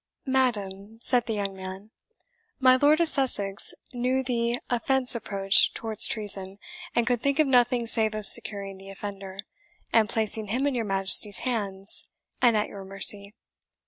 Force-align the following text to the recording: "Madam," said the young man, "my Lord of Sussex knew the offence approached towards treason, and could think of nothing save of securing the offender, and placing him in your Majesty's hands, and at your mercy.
"Madam," 0.25 0.97
said 0.99 1.27
the 1.27 1.35
young 1.35 1.55
man, 1.55 1.91
"my 2.59 2.75
Lord 2.75 2.99
of 2.99 3.07
Sussex 3.07 3.75
knew 3.93 4.23
the 4.23 4.59
offence 4.67 5.13
approached 5.13 5.75
towards 5.75 6.07
treason, 6.07 6.57
and 6.95 7.05
could 7.05 7.21
think 7.21 7.37
of 7.37 7.45
nothing 7.45 7.85
save 7.85 8.15
of 8.15 8.25
securing 8.25 8.79
the 8.79 8.89
offender, 8.89 9.37
and 9.93 10.09
placing 10.09 10.47
him 10.47 10.65
in 10.65 10.73
your 10.73 10.85
Majesty's 10.85 11.41
hands, 11.41 12.07
and 12.41 12.57
at 12.57 12.67
your 12.67 12.83
mercy. 12.83 13.35